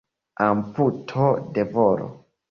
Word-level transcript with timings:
Amputo 0.45 1.27
de 1.57 1.63
volo. 1.75 2.09